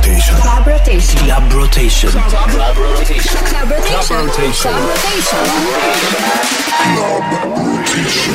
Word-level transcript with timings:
Rotation. 0.00 0.36
Club 0.36 0.66
Rotation. 0.66 1.20
Club 1.26 1.52
Rotation. 1.52 2.10
Club 2.10 2.78
Rotation. 2.78 3.40
Club 3.44 3.68
Rotation. 4.08 4.72
Club 6.80 7.24
Rotation. 7.44 8.34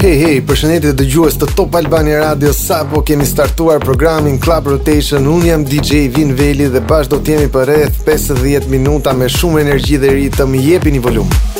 Hey, 0.00 0.16
hey, 0.18 0.40
përshëndetje 0.42 0.94
të 0.96 1.06
gjues 1.12 1.38
të 1.38 1.52
Top 1.54 1.78
Albania 1.78 2.24
Radio 2.24 2.50
Sa 2.56 2.80
po 2.88 3.04
kemi 3.06 3.26
startuar 3.28 3.78
programin 3.84 4.40
Club 4.42 4.72
Rotation 4.72 5.30
Unë 5.30 5.52
jam 5.52 5.66
DJ 5.68 6.08
Vin 6.10 6.34
Veli 6.34 6.66
dhe 6.72 6.82
bashkë 6.82 7.14
do 7.14 7.22
t'jemi 7.22 7.46
për 7.52 7.70
rreth 7.70 8.02
50 8.08 8.66
minuta 8.72 9.14
me 9.14 9.30
shumë 9.30 9.66
energji 9.68 10.02
dhe 10.02 10.14
ri 10.16 10.30
të 10.34 10.50
më 10.50 10.66
jepi 10.66 10.96
një 10.96 11.06
volum 11.06 11.59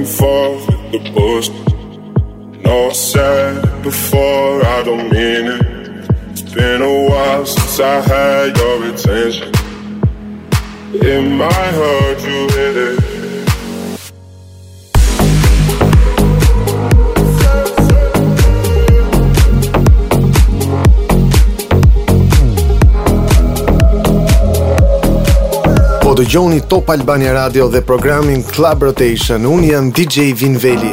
and 0.00 0.92
with 0.92 0.92
the 0.92 1.12
push. 1.12 1.48
No, 2.64 2.88
I 2.88 2.92
said 2.92 3.82
before, 3.82 4.64
I 4.64 4.82
don't 4.82 5.10
mean 5.10 5.46
it. 5.46 6.10
It's 6.30 6.42
been 6.42 6.82
a 6.82 7.08
while 7.08 7.44
since 7.44 7.80
I 7.80 8.00
had 8.00 8.56
your 8.56 8.84
attention. 8.86 9.52
It 10.92 11.22
might 11.22 11.52
hurt 11.52 12.20
you 12.22 12.48
hit 12.48 12.76
it. 12.76 12.99
Po 26.20 26.24
të 26.24 26.32
gjoni 26.34 26.60
Top 26.68 26.90
Albania 26.92 27.30
Radio 27.32 27.70
dhe 27.72 27.80
programin 27.80 28.42
Club 28.44 28.82
Rotation 28.84 29.46
Unë 29.48 29.70
jam 29.70 29.86
DJ 29.88 30.34
Vin 30.36 30.58
Veli 30.60 30.90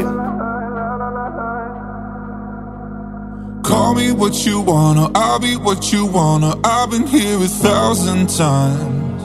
Call 3.68 3.96
me 3.96 4.14
what 4.14 4.46
you 4.46 4.62
wanna, 4.62 5.10
I'll 5.14 5.42
be 5.44 5.58
what 5.58 5.92
you 5.92 6.06
wanna. 6.06 6.56
I've 6.64 6.92
been 6.92 7.06
here 7.06 7.36
a 7.44 7.50
thousand 7.50 8.30
times. 8.30 9.22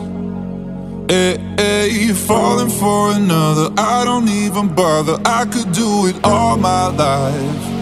Hey, 1.09 1.39
hey, 1.57 1.89
you're 1.91 2.17
falling 2.17 2.71
for 2.81 3.13
another. 3.13 3.71
I 3.79 4.05
don't 4.05 4.29
even 4.29 4.75
bother. 4.75 5.21
I 5.25 5.45
could 5.45 5.71
do 5.71 6.09
it 6.09 6.17
all 6.25 6.57
my 6.57 6.89
life. 6.89 7.82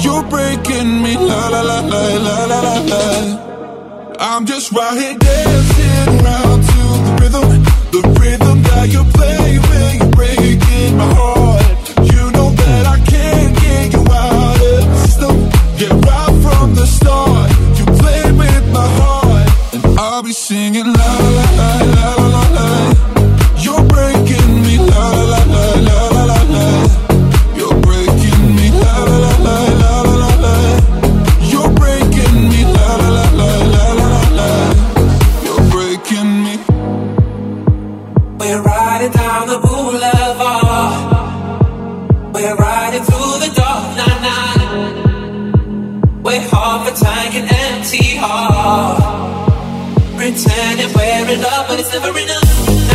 You're 0.00 0.22
breaking 0.24 1.02
me 1.02 1.16
la 1.16 1.48
la 1.48 1.60
la 1.60 1.80
la 1.80 2.02
la 2.26 2.44
la 2.44 2.60
la 2.60 2.74
la. 2.92 4.16
I'm 4.20 4.46
just 4.46 4.72
right 4.72 4.96
here 4.96 5.18
dancing 5.18 6.08
around 6.24 6.62
to 6.70 6.80
the 7.04 7.12
rhythm, 7.20 7.62
the 7.92 8.02
rhythm 8.20 8.62
that 8.62 8.88
you 8.92 9.02
play 9.12 9.58
when 9.58 9.98
you're 9.98 10.10
breaking 10.10 10.96
my 10.96 11.14
heart. 11.14 11.37
Riding 38.98 39.12
down 39.12 39.46
the 39.46 39.58
boulevard. 39.60 41.14
We're 42.34 42.56
riding 42.56 43.02
through 43.04 43.38
the 43.38 43.50
dark 43.54 43.96
night. 43.96 44.92
We're 46.24 46.40
half 46.40 46.88
a 46.88 46.90
tank 47.04 47.34
and 47.36 47.48
empty 47.50 48.16
heart. 48.16 49.00
Pretending 50.16 50.92
we're 50.94 51.30
in 51.32 51.40
love, 51.42 51.66
but 51.68 51.78
it's 51.78 51.92
never 51.92 52.18
enough. 52.18 52.87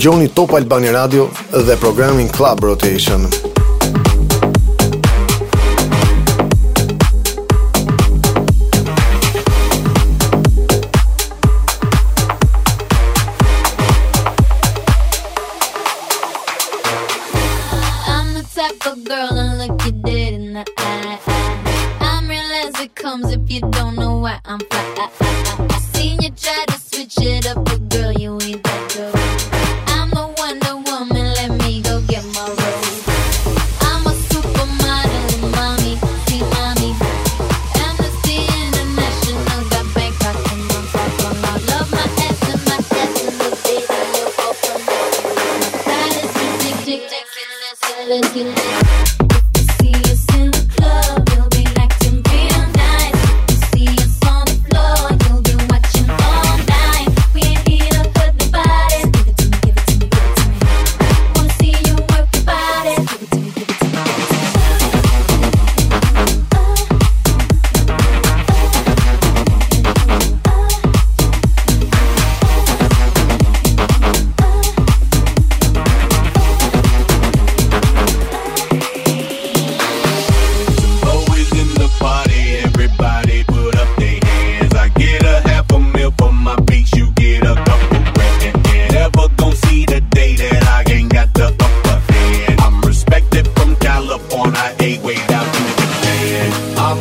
Dëgjoni 0.00 0.32
Top 0.32 0.54
Albani 0.54 0.88
Radio 0.88 1.28
dhe 1.52 1.76
programin 1.76 2.30
Club 2.30 2.60
Rotation. 2.60 3.28
I'm 22.00 22.26
real 22.26 22.40
as 22.64 22.80
comes 22.94 23.30
if 23.30 23.50
you 23.50 23.60
don't 23.60 23.96
know 23.96 24.16
why 24.16 24.40
I'm 24.46 24.60
fly. 24.60 25.19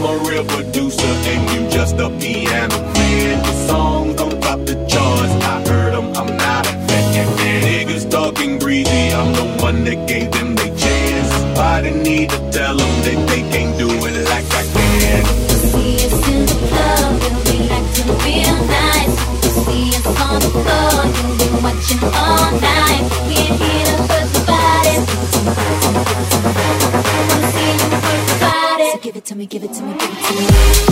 I'm 0.02 0.06
a 0.06 0.30
real 0.30 0.69
give 29.50 29.64
it 29.64 29.74
to 29.74 29.82
me, 29.82 29.94
give 29.94 30.12
it 30.12 30.20
to 30.28 30.84
me, 30.84 30.89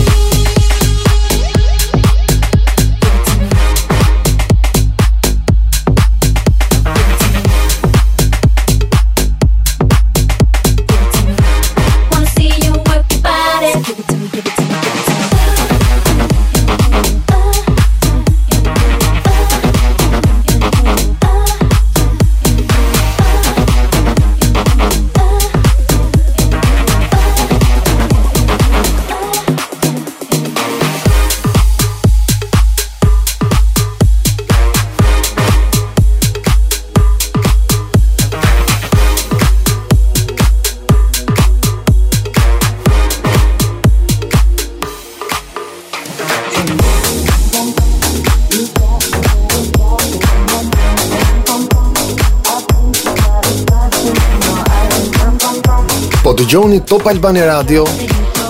dëgjoni 56.38 56.84
Top 56.84 57.06
Albani 57.06 57.42
Radio 57.42 57.84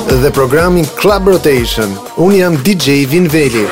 dhe 0.09 0.31
programin 0.31 0.85
Club 0.95 1.29
Rotation. 1.29 1.89
Un 2.17 2.35
jam 2.37 2.57
DJ 2.63 3.07
Vin 3.09 3.29
Veli. 3.29 3.67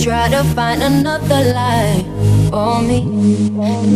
Try 0.00 0.30
to 0.30 0.42
find 0.54 0.82
another 0.82 1.52
life 1.52 2.09
for 2.80 2.86
me. 2.86 3.00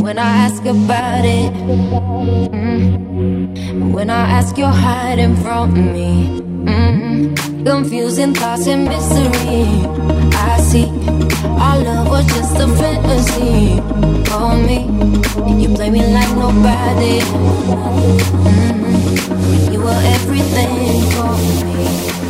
When 0.00 0.18
I 0.18 0.46
ask 0.46 0.64
about 0.64 1.24
it, 1.24 1.52
mm, 2.52 3.92
when 3.92 4.10
I 4.10 4.30
ask, 4.38 4.56
you're 4.56 4.68
hiding 4.68 5.36
from 5.36 5.74
me. 5.92 6.40
Mm, 6.64 7.36
confusing 7.64 8.34
thoughts 8.34 8.66
and 8.66 8.84
mystery. 8.88 9.66
I 10.34 10.60
see 10.60 10.88
our 11.64 11.78
love 11.78 12.08
was 12.08 12.26
just 12.26 12.56
a 12.56 12.68
fantasy 12.80 13.80
for 14.30 14.54
me. 14.66 14.78
You 15.62 15.68
play 15.74 15.90
me 15.90 16.02
like 16.12 16.32
nobody. 16.36 17.20
Mm, 18.48 19.72
you 19.72 19.80
were 19.80 20.02
everything 20.16 21.02
for 21.12 21.32
me. 21.76 22.23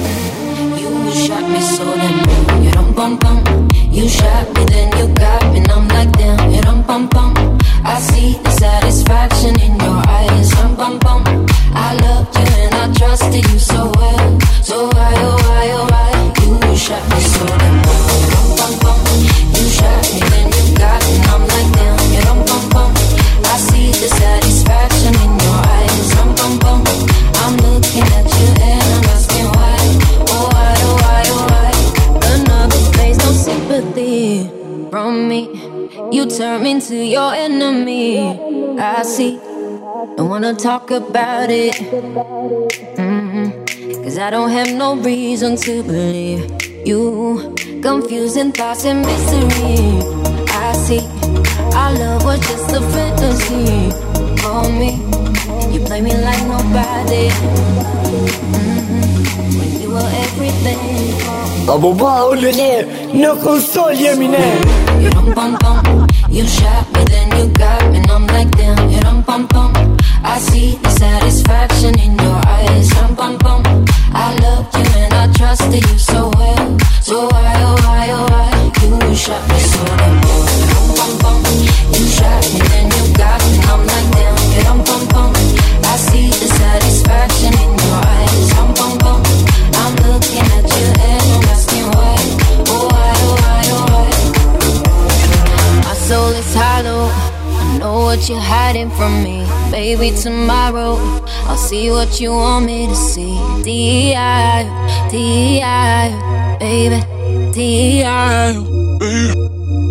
You 1.24 1.30
shot 1.30 1.48
me 1.48 1.60
so 1.62 1.84
damn 1.96 2.22
bad. 2.26 2.64
You 2.64 2.70
dum 2.72 2.92
bum 2.92 3.16
bum. 3.16 3.68
You 3.90 4.06
shot 4.10 4.46
me, 4.54 4.64
then 4.66 4.88
you 4.98 5.08
got 5.14 5.52
me, 5.54 5.58
and 5.60 5.72
I'm 5.72 5.88
like 5.88 6.12
damn. 6.12 6.52
You 6.52 6.60
dum 6.60 6.82
bum 6.82 7.08
bum. 7.08 7.32
I 7.82 7.98
see 7.98 8.34
the 8.44 8.50
satisfaction 8.50 9.58
in 9.58 9.74
your 9.80 10.02
eyes. 10.06 10.50
Dum 10.50 10.76
bum 10.76 10.98
bum. 10.98 11.24
I 11.72 11.94
loved 11.94 12.36
you 12.36 12.44
and 12.64 12.74
I 12.74 12.92
trusted 12.92 13.42
you 13.50 13.58
so 13.58 13.90
well. 13.96 14.40
So 14.68 14.86
why, 14.88 15.14
oh 15.16 15.36
why, 15.48 15.66
oh 15.78 15.86
why? 15.92 16.68
You 16.68 16.76
shot 16.76 17.08
me 17.08 17.20
so 17.20 17.46
damn 17.46 17.63
from 34.94 35.26
me. 35.26 35.40
You 36.12 36.24
turn 36.26 36.62
me 36.62 36.70
into 36.70 36.94
your 36.94 37.34
enemy. 37.34 38.78
I 38.78 39.02
see. 39.02 39.40
Don't 40.16 40.28
wanna 40.28 40.54
talk 40.54 40.92
about 40.92 41.50
it. 41.50 41.74
Mm-mm. 42.94 44.04
Cause 44.04 44.18
I 44.18 44.30
don't 44.30 44.50
have 44.50 44.72
no 44.72 44.94
reason 44.94 45.56
to 45.56 45.82
believe 45.82 46.42
you. 46.86 47.52
Confusing 47.82 48.52
thoughts 48.52 48.84
and 48.84 49.00
misery. 49.04 49.98
I 50.62 50.72
see. 50.84 51.02
Our 51.74 51.92
love 51.98 52.24
was 52.24 52.38
just 52.46 52.70
a 52.70 52.80
fantasy 52.94 53.90
for 54.42 54.62
me. 54.78 55.13
You 55.74 55.80
play 55.80 56.00
me 56.00 56.14
like 56.14 56.44
nobody. 56.46 57.24
Mm-mm. 58.54 59.82
You 59.82 59.90
were 59.90 60.10
everything 60.24 60.82
for 61.22 61.40
me. 61.50 61.66
Apo 61.74 61.90
ba 61.98 62.12
ullë 62.30 62.50
ne 62.58 62.70
Në 63.18 63.30
konsol 63.42 63.94
jemi 63.98 64.28
ne 64.34 64.44
You 65.02 65.10
rum 65.16 65.32
bum 65.34 65.56
bum. 65.62 66.06
You 66.30 66.46
shot 66.46 66.86
me, 66.94 67.02
then 67.10 67.28
you 67.38 67.46
got 67.58 67.82
me, 67.90 67.98
and 67.98 68.10
I'm 68.10 68.26
like 68.28 68.50
damn. 68.58 68.88
You 68.90 69.00
rum 69.06 69.22
bum 69.26 69.46
bum. 69.52 69.72
I 70.22 70.38
see 70.46 70.78
the 70.82 70.90
satisfaction 70.90 71.98
in 71.98 72.12
your 72.18 72.38
eyes. 72.56 72.92
Rum 72.94 73.14
bum 73.14 73.36
bum. 73.38 73.62
I 74.14 74.26
loved 74.44 74.74
you 74.78 74.86
and 75.02 75.12
I 75.12 75.26
trusted 75.32 75.84
you 75.90 75.98
Baby, 100.04 100.18
tomorrow 100.18 100.99
I'll 101.49 101.56
see 101.56 101.88
what 101.88 102.20
you 102.20 102.32
want 102.32 102.66
me 102.66 102.87
to 102.88 102.94
see. 102.94 103.40
D.I. 103.62 105.08
D.I. 105.11 106.58
Baby, 106.61 107.00
D.I. 107.54 108.50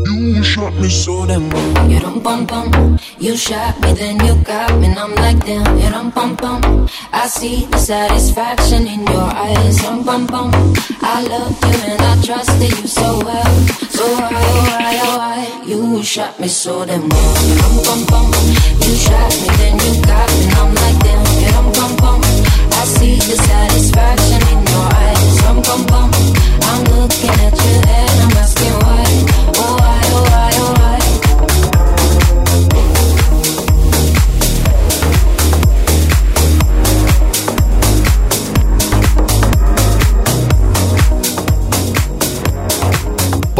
You 0.05 0.43
shot 0.43 0.73
me 0.75 0.89
so 0.89 1.25
damn 1.25 1.49
well. 1.49 1.89
You 1.89 1.99
don't 1.99 2.21
bum 2.21 2.45
bum. 2.45 2.99
You 3.17 3.35
shot 3.35 3.81
me, 3.81 3.93
then 3.93 4.23
you 4.23 4.35
got 4.43 4.79
me, 4.79 4.85
and 4.85 4.99
I'm 4.99 5.15
like 5.15 5.43
damn. 5.47 5.79
You 5.79 5.89
don't 5.89 6.13
bum 6.13 6.35
bum. 6.35 6.87
I 7.23 7.27
see 7.27 7.65
the 7.67 7.77
satisfaction 7.77 8.85
in 8.85 9.07
your 9.07 9.29
eyes. 9.47 9.81
Um 9.85 10.03
bum 10.03 10.27
bum. 10.27 10.51
I 10.99 11.23
love 11.23 11.55
you 11.63 11.91
and 11.91 12.01
I 12.01 12.21
trusted 12.21 12.77
you 12.81 12.85
so 12.85 13.21
well. 13.23 13.55
So 13.95 14.03
why, 14.19 14.27
oh 14.33 14.63
why, 14.67 14.99
oh 15.07 15.17
why? 15.21 15.63
You 15.65 16.03
shot 16.03 16.37
me 16.41 16.49
so 16.49 16.83
damn 16.85 17.07
well. 17.07 17.33
Don't 17.61 17.79
bum 17.87 18.01
bum. 18.11 18.27
You 18.83 18.95
shot 19.05 19.31
me, 19.39 19.47
then 19.55 19.75
you 19.79 19.93
got 20.03 20.29
me, 20.35 20.45
I'm 20.59 20.75
like 20.75 20.99
damn. 20.99 21.23
Don't 21.47 21.71
bum 21.77 21.95
bum. 22.03 22.21
I 22.79 22.83
see 22.91 23.15
the 23.15 23.37
satisfaction 23.47 24.41
in 24.51 24.59
your 24.67 24.87
eyes. 25.03 25.43
Um 25.47 25.61
bum 25.63 25.81
bum. 25.91 26.11
I'm 26.67 26.83
looking 26.91 27.35
at 27.47 27.55
you 27.55 27.75
and 27.87 28.19
I'm 28.19 28.37
asking 28.43 28.75
why. 28.83 29.12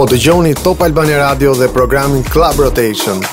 Po 0.04 0.10
dëgjoni 0.12 0.52
Top 0.60 0.82
Albania 0.84 1.18
Radio 1.18 1.54
dhe 1.56 1.70
programin 1.72 2.24
Club 2.28 2.60
Rotation. 2.60 3.24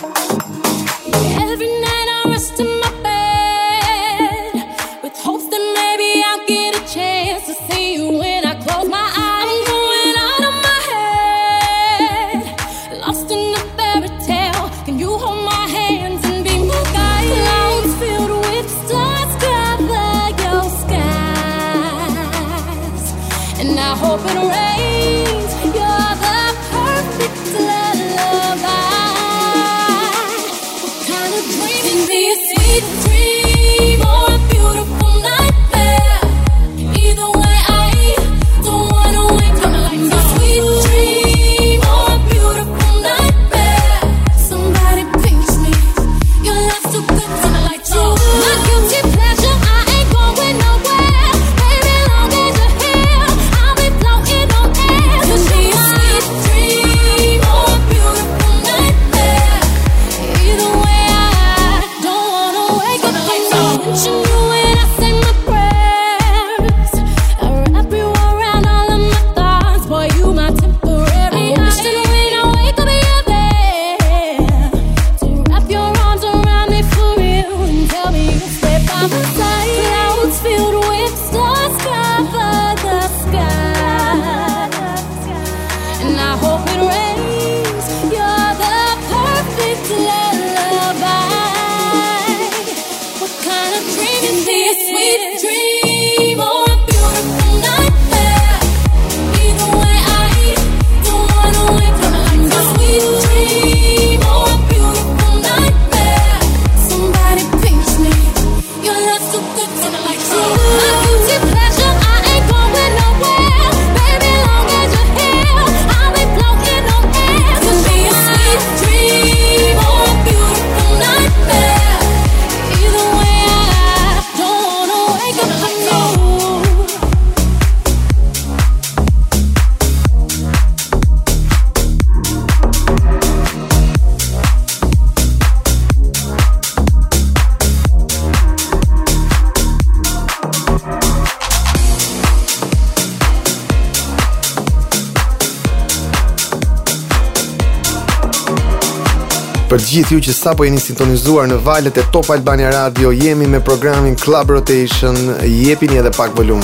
Gjithë 149.90 150.14
ju 150.14 150.20
që 150.26 150.32
sapo 150.36 150.64
jeni 150.66 150.78
sintonizuar 150.78 151.48
në 151.50 151.56
valët 151.66 151.96
e 151.98 152.02
Top 152.14 152.28
Albania 152.30 152.70
Radio, 152.70 153.10
jemi 153.10 153.48
me 153.50 153.58
programin 153.64 154.14
Club 154.14 154.52
Rotation, 154.54 155.16
jepini 155.42 155.98
edhe 155.98 156.12
pak 156.14 156.36
volum. 156.36 156.62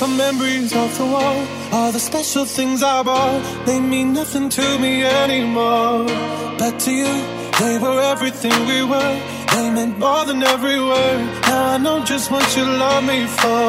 The 0.00 0.06
memories 0.06 0.72
off 0.72 0.96
the 0.96 1.04
wall. 1.04 1.36
All 1.72 1.92
the 1.92 2.00
special 2.00 2.46
things 2.46 2.82
I 2.82 3.02
bought, 3.02 3.42
they 3.66 3.78
mean 3.78 4.14
nothing 4.14 4.48
to 4.48 4.78
me 4.78 5.04
anymore. 5.04 6.06
But 6.58 6.80
to 6.84 6.90
you, 6.90 7.12
they 7.60 7.76
were 7.76 8.00
everything 8.12 8.56
we 8.66 8.82
were. 8.82 9.14
They 9.52 9.68
meant 9.70 9.98
more 9.98 10.24
than 10.24 10.42
every 10.42 10.80
word. 10.80 11.20
Now 11.48 11.74
I 11.74 11.78
know 11.78 12.02
just 12.02 12.30
what 12.30 12.56
you 12.56 12.64
love 12.64 13.04
me 13.04 13.26
for. 13.26 13.68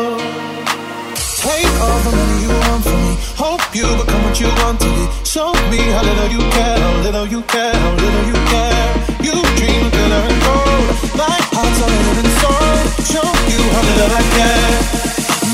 Take 1.43 1.73
all 1.83 1.99
the 2.05 2.11
money 2.15 2.41
you. 2.47 2.60
Hope 3.41 3.73
you 3.73 3.81
become 3.97 4.21
what 4.21 4.39
you 4.39 4.45
want 4.61 4.79
to 4.81 4.85
be. 4.85 5.03
Show 5.25 5.49
me 5.73 5.81
how 5.89 6.03
little 6.05 6.29
you 6.29 6.45
care, 6.53 6.77
how 6.77 7.01
little 7.01 7.25
you 7.25 7.41
care, 7.49 7.73
how 7.73 7.93
little 7.97 8.25
you 8.29 8.37
care. 8.53 8.85
You 9.25 9.33
dream 9.57 9.81
of 9.81 9.91
glitter 9.97 10.21
and 10.29 10.39
gold. 10.45 10.85
My 11.17 11.37
heart's 11.49 11.81
a 11.81 11.87
living 11.89 12.31
soul. 12.37 12.77
Show 13.01 13.25
you 13.49 13.61
how 13.73 13.81
little 13.89 14.13
I 14.13 14.23
care. 14.37 14.77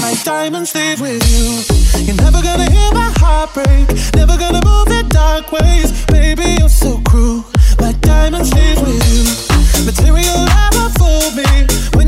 My 0.03 0.13
diamonds 0.27 0.75
leave 0.75 0.99
with 0.99 1.23
you. 1.31 1.63
You're 2.03 2.19
never 2.19 2.41
gonna 2.43 2.69
hear 2.69 2.91
my 2.91 3.07
heart 3.23 3.53
break. 3.55 3.87
Never 4.19 4.35
gonna 4.35 4.59
move 4.67 4.91
in 4.91 5.07
dark 5.07 5.49
ways. 5.53 5.95
Baby, 6.07 6.59
you're 6.59 6.67
so 6.67 6.99
cruel. 7.07 7.45
My 7.79 7.93
diamonds 8.03 8.51
leave 8.53 8.81
with 8.83 8.99
you. 9.15 9.23
Material 9.87 10.43
never 10.43 10.91
fooled 10.99 11.39
me. 11.39 11.47
When 11.95 12.06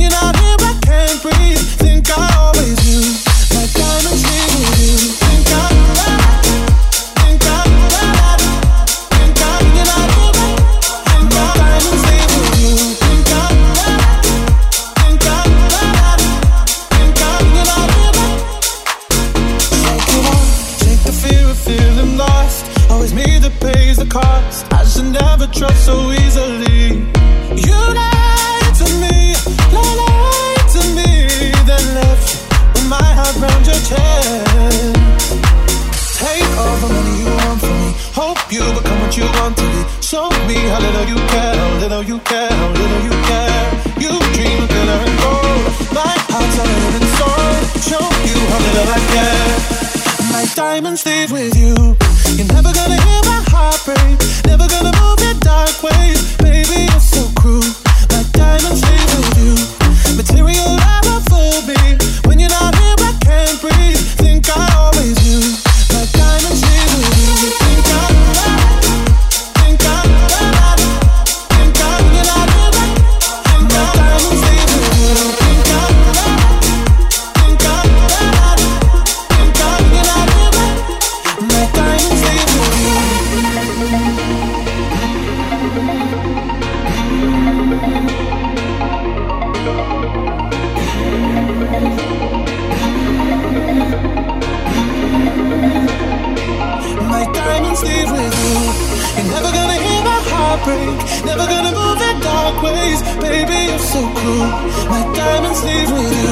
so 103.90 104.02
cruel. 104.14 104.50
My 104.88 105.02
diamonds 105.16 105.64
leave 105.64 105.92
with 105.92 106.14
you. 106.22 106.32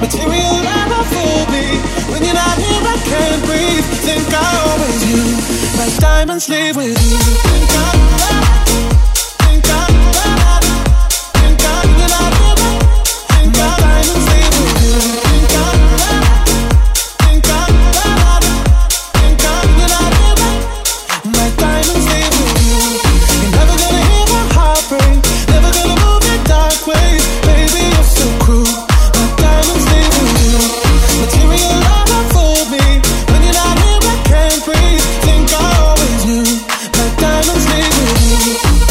Material 0.00 0.56
never 0.62 1.02
fool 1.10 1.42
me. 1.50 1.66
When 2.10 2.22
you're 2.22 2.38
not 2.38 2.56
here, 2.56 2.84
I 2.94 2.96
can't 3.10 3.42
breathe. 3.48 3.86
Think 4.06 4.26
I 4.32 4.46
always 4.62 5.00
you. 5.10 5.24
My 5.76 5.88
diamonds 5.98 6.48
leave 6.48 6.76
with 6.76 6.94
you. 7.10 7.18
Think 7.18 7.70
I 7.70 9.03
baby. 37.74 38.83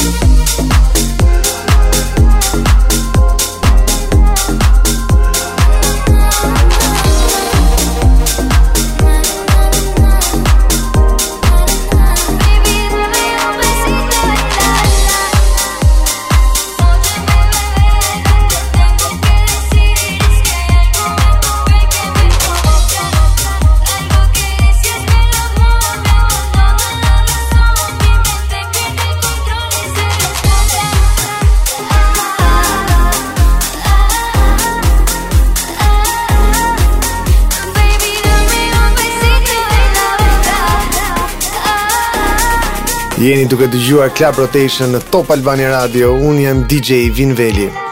Jeni 43.24 43.46
duke 43.48 43.70
dëgjuar 43.72 44.10
Club 44.18 44.42
Rotation 44.42 44.92
në 44.92 45.00
Top 45.14 45.32
Albani 45.32 45.70
Radio. 45.72 46.12
Un 46.28 46.44
jam 46.44 46.66
DJ 46.68 47.08
Vinveli. 47.16 47.70
Veli. 47.70 47.83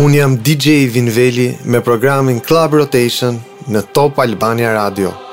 Unë 0.00 0.16
jam 0.16 0.34
DJ 0.40 0.86
Vinveli 0.88 1.50
me 1.68 1.82
programin 1.84 2.38
Club 2.40 2.78
Rotation 2.78 3.36
në 3.68 3.82
Top 3.92 4.22
Albania 4.24 4.72
Radio. 4.72 5.29